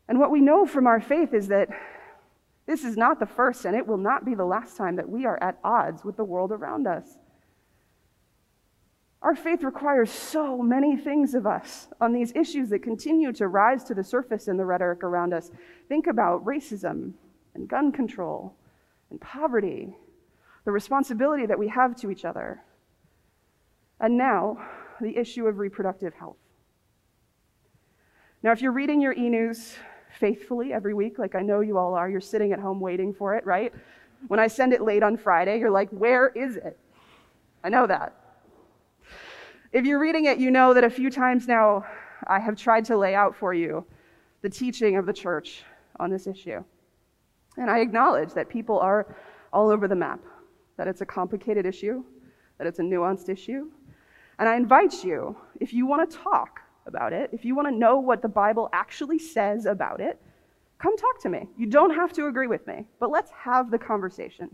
And 0.07 0.19
what 0.19 0.31
we 0.31 0.39
know 0.39 0.65
from 0.65 0.87
our 0.87 1.01
faith 1.01 1.33
is 1.33 1.47
that 1.47 1.67
this 2.65 2.83
is 2.83 2.95
not 2.95 3.19
the 3.19 3.25
first 3.25 3.65
and 3.65 3.75
it 3.75 3.87
will 3.87 3.97
not 3.97 4.23
be 4.23 4.35
the 4.35 4.45
last 4.45 4.77
time 4.77 4.95
that 4.97 5.09
we 5.09 5.25
are 5.25 5.41
at 5.41 5.57
odds 5.63 6.05
with 6.05 6.15
the 6.15 6.23
world 6.23 6.51
around 6.51 6.87
us. 6.87 7.17
Our 9.21 9.35
faith 9.35 9.63
requires 9.63 10.11
so 10.11 10.61
many 10.61 10.95
things 10.95 11.33
of 11.33 11.47
us 11.47 11.87
on 11.99 12.13
these 12.13 12.31
issues 12.35 12.69
that 12.69 12.83
continue 12.83 13.33
to 13.33 13.47
rise 13.47 13.83
to 13.85 13.95
the 13.95 14.03
surface 14.03 14.47
in 14.47 14.57
the 14.57 14.65
rhetoric 14.65 15.03
around 15.03 15.33
us. 15.33 15.49
Think 15.89 16.07
about 16.07 16.45
racism 16.45 17.13
and 17.55 17.67
gun 17.67 17.91
control 17.91 18.53
and 19.09 19.19
poverty 19.19 19.97
the 20.67 20.71
responsibility 20.73 21.45
that 21.45 21.57
we 21.57 21.69
have 21.69 21.95
to 21.95 22.11
each 22.11 22.25
other. 22.25 22.61
And 24.01 24.17
now, 24.17 24.57
the 24.99 25.15
issue 25.15 25.47
of 25.47 25.59
reproductive 25.59 26.13
health. 26.13 26.35
Now, 28.43 28.51
if 28.51 28.61
you're 28.61 28.73
reading 28.73 28.99
your 28.99 29.13
e 29.13 29.29
news 29.29 29.77
faithfully 30.19 30.73
every 30.73 30.93
week, 30.93 31.19
like 31.19 31.35
I 31.35 31.41
know 31.41 31.61
you 31.61 31.77
all 31.77 31.93
are, 31.93 32.09
you're 32.09 32.19
sitting 32.19 32.51
at 32.51 32.59
home 32.59 32.81
waiting 32.81 33.13
for 33.13 33.33
it, 33.35 33.45
right? 33.45 33.73
When 34.27 34.41
I 34.41 34.47
send 34.47 34.73
it 34.73 34.81
late 34.81 35.03
on 35.03 35.15
Friday, 35.15 35.57
you're 35.57 35.71
like, 35.71 35.89
where 35.91 36.27
is 36.35 36.57
it? 36.57 36.77
I 37.63 37.69
know 37.69 37.87
that. 37.87 38.13
If 39.71 39.85
you're 39.85 39.99
reading 39.99 40.25
it, 40.25 40.37
you 40.37 40.51
know 40.51 40.73
that 40.73 40.83
a 40.83 40.89
few 40.89 41.09
times 41.09 41.47
now 41.47 41.85
I 42.27 42.41
have 42.41 42.57
tried 42.57 42.83
to 42.85 42.97
lay 42.97 43.15
out 43.15 43.37
for 43.37 43.53
you 43.53 43.85
the 44.41 44.49
teaching 44.49 44.97
of 44.97 45.05
the 45.05 45.13
church 45.13 45.63
on 45.97 46.09
this 46.09 46.27
issue. 46.27 46.61
And 47.55 47.71
I 47.71 47.79
acknowledge 47.79 48.33
that 48.33 48.49
people 48.49 48.77
are 48.79 49.15
all 49.53 49.69
over 49.69 49.87
the 49.87 49.95
map 49.95 50.19
that 50.77 50.87
it's 50.87 51.01
a 51.01 51.05
complicated 51.05 51.65
issue, 51.65 52.03
that 52.57 52.67
it's 52.67 52.79
a 52.79 52.83
nuanced 52.83 53.29
issue. 53.29 53.69
And 54.39 54.47
I 54.47 54.55
invite 54.55 55.03
you, 55.03 55.35
if 55.59 55.73
you 55.73 55.85
want 55.85 56.09
to 56.09 56.17
talk 56.17 56.61
about 56.85 57.11
it, 57.11 57.29
if 57.33 57.43
you 57.43 57.55
want 57.55 57.67
to 57.67 57.75
know 57.75 57.99
what 57.99 58.21
the 58.21 58.27
Bible 58.27 58.69
actually 58.71 59.19
says 59.19 59.65
about 59.65 59.99
it, 59.99 60.21
come 60.79 60.95
talk 60.95 61.21
to 61.23 61.29
me. 61.29 61.47
You 61.57 61.67
don't 61.67 61.93
have 61.93 62.13
to 62.13 62.27
agree 62.27 62.47
with 62.47 62.65
me, 62.67 62.85
but 62.99 63.09
let's 63.09 63.31
have 63.31 63.71
the 63.71 63.79
conversation. 63.79 64.49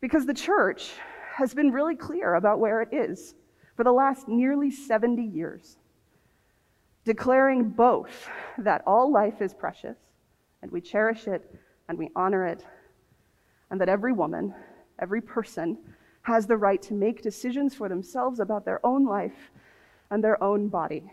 Because 0.00 0.26
the 0.26 0.34
church 0.34 0.92
has 1.36 1.54
been 1.54 1.70
really 1.70 1.96
clear 1.96 2.34
about 2.34 2.58
where 2.58 2.82
it 2.82 2.88
is 2.92 3.34
for 3.76 3.84
the 3.84 3.92
last 3.92 4.28
nearly 4.28 4.70
70 4.70 5.22
years, 5.22 5.78
declaring 7.04 7.70
both 7.70 8.28
that 8.58 8.82
all 8.86 9.10
life 9.10 9.40
is 9.40 9.54
precious 9.54 9.96
and 10.62 10.70
we 10.70 10.80
cherish 10.80 11.26
it 11.26 11.54
and 11.88 11.98
we 11.98 12.10
honor 12.16 12.46
it 12.46 12.64
and 13.74 13.80
that 13.80 13.88
every 13.88 14.12
woman, 14.12 14.54
every 15.00 15.20
person, 15.20 15.76
has 16.22 16.46
the 16.46 16.56
right 16.56 16.80
to 16.80 16.94
make 16.94 17.22
decisions 17.22 17.74
for 17.74 17.88
themselves 17.88 18.38
about 18.38 18.64
their 18.64 18.78
own 18.86 19.04
life 19.04 19.50
and 20.12 20.22
their 20.22 20.40
own 20.40 20.68
body. 20.68 21.12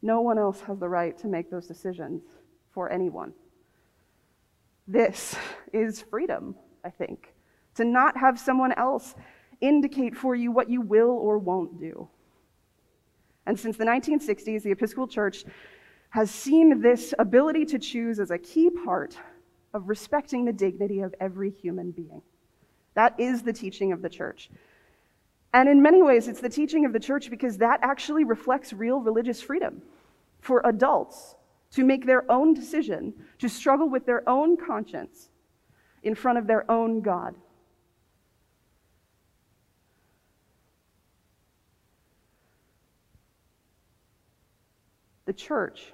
No 0.00 0.22
one 0.22 0.38
else 0.38 0.62
has 0.62 0.78
the 0.78 0.88
right 0.88 1.14
to 1.18 1.26
make 1.26 1.50
those 1.50 1.66
decisions 1.66 2.22
for 2.70 2.90
anyone. 2.90 3.34
This 4.88 5.36
is 5.74 6.00
freedom, 6.00 6.56
I 6.82 6.88
think, 6.88 7.34
to 7.74 7.84
not 7.84 8.16
have 8.16 8.40
someone 8.40 8.72
else 8.72 9.14
indicate 9.60 10.16
for 10.16 10.34
you 10.34 10.50
what 10.50 10.70
you 10.70 10.80
will 10.80 11.10
or 11.10 11.36
won't 11.36 11.78
do. 11.78 12.08
And 13.44 13.60
since 13.60 13.76
the 13.76 13.84
1960s, 13.84 14.62
the 14.62 14.70
Episcopal 14.70 15.08
Church 15.08 15.44
has 16.08 16.30
seen 16.30 16.80
this 16.80 17.12
ability 17.18 17.66
to 17.66 17.78
choose 17.78 18.18
as 18.18 18.30
a 18.30 18.38
key 18.38 18.70
part 18.70 19.18
of 19.74 19.88
respecting 19.88 20.44
the 20.44 20.52
dignity 20.52 21.00
of 21.00 21.14
every 21.20 21.50
human 21.50 21.90
being. 21.90 22.22
That 22.94 23.18
is 23.18 23.42
the 23.42 23.52
teaching 23.52 23.92
of 23.92 24.02
the 24.02 24.08
church. 24.08 24.50
And 25.54 25.68
in 25.68 25.82
many 25.82 26.02
ways, 26.02 26.28
it's 26.28 26.40
the 26.40 26.48
teaching 26.48 26.84
of 26.84 26.92
the 26.92 27.00
church 27.00 27.30
because 27.30 27.58
that 27.58 27.80
actually 27.82 28.24
reflects 28.24 28.72
real 28.72 29.00
religious 29.00 29.42
freedom 29.42 29.82
for 30.40 30.62
adults 30.64 31.36
to 31.72 31.84
make 31.84 32.06
their 32.06 32.30
own 32.30 32.54
decision, 32.54 33.14
to 33.38 33.48
struggle 33.48 33.88
with 33.88 34.04
their 34.04 34.28
own 34.28 34.56
conscience 34.56 35.28
in 36.02 36.14
front 36.14 36.38
of 36.38 36.46
their 36.46 36.70
own 36.70 37.00
God. 37.00 37.34
The 45.24 45.32
church 45.32 45.92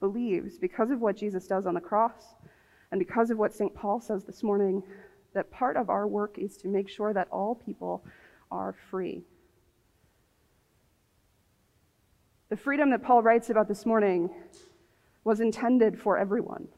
believes, 0.00 0.58
because 0.58 0.90
of 0.90 1.00
what 1.00 1.16
Jesus 1.16 1.46
does 1.46 1.64
on 1.64 1.74
the 1.74 1.80
cross 1.80 2.34
and 2.92 2.98
because 2.98 3.30
of 3.30 3.38
what 3.38 3.52
St. 3.52 3.74
Paul 3.74 4.00
says 4.00 4.22
this 4.22 4.44
morning, 4.44 4.84
that 5.34 5.50
part 5.50 5.76
of 5.76 5.90
our 5.90 6.06
work 6.06 6.38
is 6.38 6.56
to 6.58 6.68
make 6.68 6.88
sure 6.88 7.12
that 7.12 7.26
all 7.32 7.56
people 7.56 8.04
are 8.52 8.74
free. 8.90 9.24
The 12.50 12.56
freedom 12.56 12.90
that 12.90 13.02
Paul 13.02 13.22
writes 13.22 13.50
about 13.50 13.66
this 13.66 13.84
morning 13.84 14.30
was 15.24 15.40
intended 15.40 15.98
for 15.98 16.18
everyone. 16.18 16.68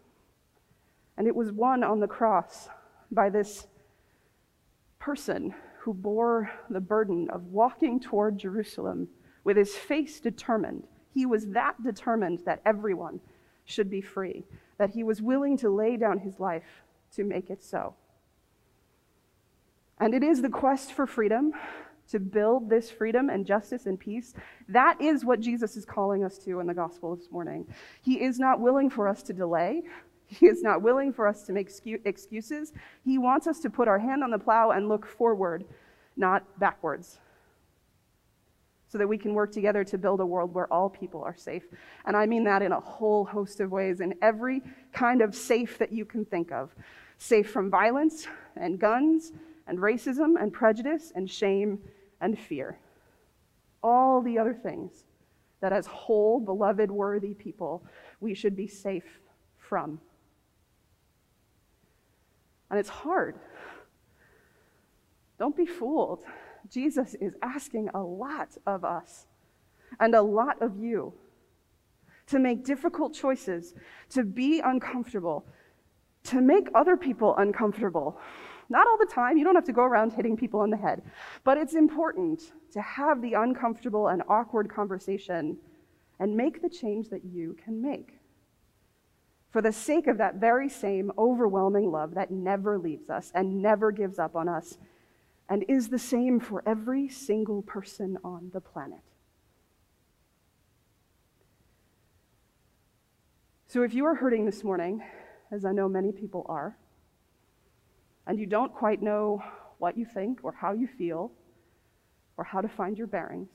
And 1.18 1.26
it 1.26 1.34
was 1.34 1.52
won 1.52 1.84
on 1.84 2.00
the 2.00 2.06
cross 2.06 2.68
by 3.10 3.28
this 3.28 3.66
person 4.98 5.52
who 5.80 5.92
bore 5.92 6.50
the 6.70 6.80
burden 6.80 7.28
of 7.30 7.48
walking 7.48 8.00
toward 8.00 8.38
Jerusalem 8.38 9.08
with 9.42 9.56
his 9.56 9.74
face 9.74 10.20
determined 10.20 10.86
he 11.14 11.26
was 11.26 11.46
that 11.50 11.80
determined 11.82 12.40
that 12.44 12.60
everyone 12.66 13.20
should 13.64 13.88
be 13.88 14.00
free, 14.00 14.44
that 14.78 14.90
he 14.90 15.02
was 15.02 15.22
willing 15.22 15.56
to 15.58 15.70
lay 15.70 15.96
down 15.96 16.18
his 16.18 16.40
life 16.40 16.82
to 17.14 17.24
make 17.24 17.50
it 17.50 17.62
so. 17.62 17.94
And 20.00 20.14
it 20.14 20.22
is 20.22 20.42
the 20.42 20.48
quest 20.48 20.92
for 20.92 21.06
freedom, 21.06 21.52
to 22.08 22.18
build 22.18 22.68
this 22.68 22.90
freedom 22.90 23.30
and 23.30 23.46
justice 23.46 23.86
and 23.86 23.98
peace. 23.98 24.34
That 24.68 25.00
is 25.00 25.24
what 25.24 25.40
Jesus 25.40 25.76
is 25.76 25.84
calling 25.84 26.24
us 26.24 26.36
to 26.38 26.60
in 26.60 26.66
the 26.66 26.74
gospel 26.74 27.16
this 27.16 27.30
morning. 27.30 27.66
He 28.02 28.22
is 28.22 28.38
not 28.38 28.60
willing 28.60 28.90
for 28.90 29.08
us 29.08 29.22
to 29.24 29.32
delay. 29.32 29.82
He 30.26 30.46
is 30.46 30.62
not 30.62 30.82
willing 30.82 31.12
for 31.12 31.26
us 31.26 31.44
to 31.44 31.52
make 31.52 31.70
excuses. 32.04 32.72
He 33.04 33.18
wants 33.18 33.46
us 33.46 33.60
to 33.60 33.70
put 33.70 33.88
our 33.88 33.98
hand 33.98 34.22
on 34.22 34.30
the 34.30 34.38
plow 34.38 34.70
and 34.70 34.88
look 34.88 35.06
forward, 35.06 35.64
not 36.16 36.58
backwards 36.58 37.20
so 38.94 38.98
that 38.98 39.08
we 39.08 39.18
can 39.18 39.34
work 39.34 39.50
together 39.50 39.82
to 39.82 39.98
build 39.98 40.20
a 40.20 40.24
world 40.24 40.54
where 40.54 40.72
all 40.72 40.88
people 40.88 41.20
are 41.20 41.34
safe. 41.34 41.64
And 42.06 42.16
I 42.16 42.26
mean 42.26 42.44
that 42.44 42.62
in 42.62 42.70
a 42.70 42.78
whole 42.78 43.24
host 43.24 43.58
of 43.58 43.72
ways, 43.72 44.00
in 44.00 44.14
every 44.22 44.62
kind 44.92 45.20
of 45.20 45.34
safe 45.34 45.78
that 45.78 45.90
you 45.90 46.04
can 46.04 46.24
think 46.24 46.52
of 46.52 46.72
safe 47.18 47.50
from 47.50 47.68
violence 47.68 48.28
and 48.54 48.78
guns 48.78 49.32
and 49.66 49.80
racism 49.80 50.40
and 50.40 50.52
prejudice 50.52 51.10
and 51.16 51.28
shame 51.28 51.80
and 52.20 52.38
fear. 52.38 52.78
All 53.82 54.22
the 54.22 54.38
other 54.38 54.54
things 54.54 55.02
that, 55.60 55.72
as 55.72 55.86
whole, 55.86 56.38
beloved, 56.38 56.88
worthy 56.88 57.34
people, 57.34 57.82
we 58.20 58.32
should 58.32 58.54
be 58.54 58.68
safe 58.68 59.18
from. 59.58 59.98
And 62.70 62.78
it's 62.78 62.88
hard. 62.88 63.40
Don't 65.40 65.56
be 65.56 65.66
fooled. 65.66 66.20
Jesus 66.70 67.14
is 67.20 67.34
asking 67.42 67.90
a 67.94 68.00
lot 68.00 68.56
of 68.66 68.84
us 68.84 69.26
and 70.00 70.14
a 70.14 70.22
lot 70.22 70.60
of 70.62 70.78
you 70.78 71.12
to 72.26 72.38
make 72.38 72.64
difficult 72.64 73.14
choices, 73.14 73.74
to 74.10 74.24
be 74.24 74.60
uncomfortable, 74.60 75.46
to 76.24 76.40
make 76.40 76.68
other 76.74 76.96
people 76.96 77.34
uncomfortable. 77.36 78.18
Not 78.70 78.86
all 78.86 78.96
the 78.98 79.06
time, 79.06 79.36
you 79.36 79.44
don't 79.44 79.54
have 79.54 79.64
to 79.64 79.72
go 79.72 79.82
around 79.82 80.14
hitting 80.14 80.36
people 80.36 80.60
on 80.60 80.70
the 80.70 80.76
head, 80.76 81.02
but 81.44 81.58
it's 81.58 81.74
important 81.74 82.52
to 82.72 82.80
have 82.80 83.20
the 83.20 83.34
uncomfortable 83.34 84.08
and 84.08 84.22
awkward 84.28 84.72
conversation 84.72 85.58
and 86.18 86.34
make 86.34 86.62
the 86.62 86.68
change 86.68 87.10
that 87.10 87.24
you 87.24 87.56
can 87.62 87.82
make. 87.82 88.18
For 89.50 89.60
the 89.60 89.72
sake 89.72 90.06
of 90.06 90.18
that 90.18 90.36
very 90.36 90.68
same 90.68 91.12
overwhelming 91.18 91.92
love 91.92 92.14
that 92.14 92.30
never 92.30 92.78
leaves 92.78 93.10
us 93.10 93.30
and 93.34 93.62
never 93.62 93.92
gives 93.92 94.18
up 94.18 94.34
on 94.34 94.48
us 94.48 94.78
and 95.48 95.64
is 95.68 95.88
the 95.88 95.98
same 95.98 96.40
for 96.40 96.62
every 96.66 97.08
single 97.08 97.62
person 97.62 98.18
on 98.24 98.50
the 98.52 98.60
planet. 98.60 99.00
So 103.66 103.82
if 103.82 103.92
you 103.92 104.04
are 104.06 104.14
hurting 104.14 104.46
this 104.46 104.62
morning, 104.62 105.02
as 105.50 105.64
I 105.64 105.72
know 105.72 105.88
many 105.88 106.12
people 106.12 106.46
are, 106.48 106.76
and 108.26 108.38
you 108.38 108.46
don't 108.46 108.72
quite 108.72 109.02
know 109.02 109.42
what 109.78 109.98
you 109.98 110.06
think 110.06 110.40
or 110.44 110.52
how 110.52 110.72
you 110.72 110.86
feel 110.86 111.32
or 112.36 112.44
how 112.44 112.60
to 112.60 112.68
find 112.68 112.96
your 112.96 113.06
bearings, 113.06 113.48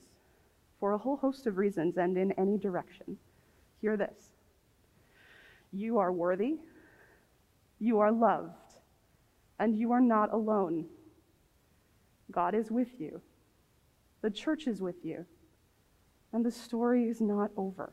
for 0.78 0.92
a 0.92 0.98
whole 0.98 1.16
host 1.16 1.46
of 1.46 1.58
reasons 1.58 1.96
and 1.96 2.16
in 2.16 2.32
any 2.32 2.56
direction, 2.56 3.18
hear 3.80 3.96
this. 3.96 4.30
You 5.72 5.98
are 5.98 6.12
worthy, 6.12 6.56
you 7.78 8.00
are 8.00 8.10
loved, 8.10 8.74
and 9.58 9.76
you 9.76 9.92
are 9.92 10.00
not 10.00 10.32
alone. 10.32 10.86
God 12.30 12.54
is 12.54 12.70
with 12.70 13.00
you. 13.00 13.20
The 14.22 14.30
church 14.30 14.66
is 14.66 14.80
with 14.80 15.04
you. 15.04 15.24
And 16.32 16.44
the 16.44 16.50
story 16.50 17.08
is 17.08 17.20
not 17.20 17.50
over. 17.56 17.92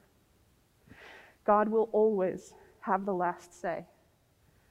God 1.45 1.69
will 1.69 1.89
always 1.91 2.54
have 2.82 3.06
the 3.06 3.13
last 3.13 3.60
say. 3.60 3.86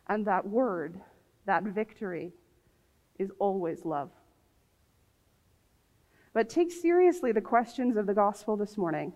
And 0.08 0.26
that 0.26 0.46
word, 0.46 1.00
that 1.46 1.64
victory, 1.64 2.32
is 3.18 3.30
always 3.38 3.84
love. 3.84 4.10
But 6.32 6.50
take 6.50 6.70
seriously 6.70 7.32
the 7.32 7.40
questions 7.40 7.96
of 7.96 8.06
the 8.06 8.14
gospel 8.14 8.56
this 8.56 8.76
morning 8.76 9.12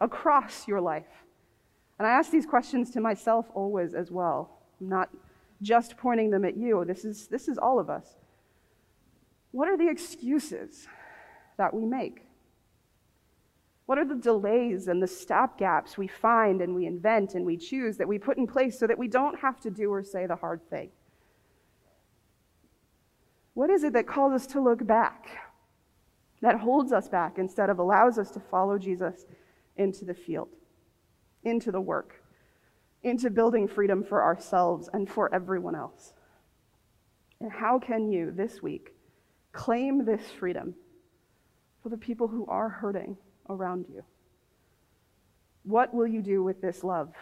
across 0.00 0.68
your 0.68 0.80
life. 0.80 1.26
And 1.98 2.06
I 2.06 2.12
ask 2.12 2.30
these 2.30 2.46
questions 2.46 2.90
to 2.92 3.00
myself 3.00 3.46
always 3.54 3.92
as 3.92 4.10
well. 4.10 4.60
I'm 4.80 4.88
not 4.88 5.10
just 5.62 5.96
pointing 5.96 6.30
them 6.30 6.44
at 6.44 6.56
you. 6.56 6.84
This 6.84 7.04
is, 7.04 7.26
this 7.26 7.48
is 7.48 7.58
all 7.58 7.78
of 7.78 7.90
us. 7.90 8.06
What 9.54 9.68
are 9.68 9.76
the 9.76 9.88
excuses 9.88 10.88
that 11.58 11.72
we 11.72 11.86
make? 11.86 12.26
What 13.86 13.98
are 13.98 14.04
the 14.04 14.16
delays 14.16 14.88
and 14.88 15.00
the 15.00 15.06
stopgaps 15.06 15.96
we 15.96 16.08
find 16.08 16.60
and 16.60 16.74
we 16.74 16.86
invent 16.86 17.36
and 17.36 17.46
we 17.46 17.56
choose 17.56 17.96
that 17.98 18.08
we 18.08 18.18
put 18.18 18.36
in 18.36 18.48
place 18.48 18.76
so 18.76 18.88
that 18.88 18.98
we 18.98 19.06
don't 19.06 19.38
have 19.38 19.60
to 19.60 19.70
do 19.70 19.92
or 19.92 20.02
say 20.02 20.26
the 20.26 20.34
hard 20.34 20.68
thing? 20.68 20.90
What 23.52 23.70
is 23.70 23.84
it 23.84 23.92
that 23.92 24.08
calls 24.08 24.32
us 24.32 24.48
to 24.48 24.60
look 24.60 24.84
back, 24.84 25.28
that 26.40 26.58
holds 26.58 26.92
us 26.92 27.08
back 27.08 27.38
instead 27.38 27.70
of 27.70 27.78
allows 27.78 28.18
us 28.18 28.32
to 28.32 28.40
follow 28.40 28.76
Jesus 28.76 29.24
into 29.76 30.04
the 30.04 30.14
field, 30.14 30.48
into 31.44 31.70
the 31.70 31.80
work, 31.80 32.24
into 33.04 33.30
building 33.30 33.68
freedom 33.68 34.02
for 34.02 34.20
ourselves 34.20 34.88
and 34.92 35.08
for 35.08 35.32
everyone 35.32 35.76
else? 35.76 36.12
And 37.40 37.52
how 37.52 37.78
can 37.78 38.10
you 38.10 38.32
this 38.32 38.60
week 38.60 38.93
Claim 39.54 40.04
this 40.04 40.20
freedom 40.38 40.74
for 41.80 41.88
the 41.88 41.96
people 41.96 42.26
who 42.26 42.44
are 42.46 42.68
hurting 42.68 43.16
around 43.48 43.86
you. 43.88 44.02
What 45.62 45.94
will 45.94 46.08
you 46.08 46.22
do 46.22 46.42
with 46.42 46.60
this 46.60 46.82
love 46.82 47.12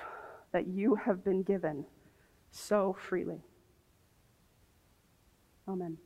that 0.51 0.67
you 0.67 0.95
have 0.95 1.23
been 1.23 1.43
given 1.43 1.85
so 2.51 2.97
freely? 2.99 3.43
Amen. 5.69 5.99